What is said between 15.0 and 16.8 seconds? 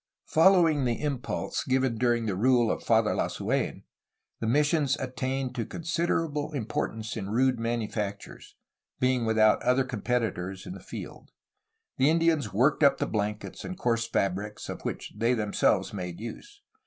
they themselves made use.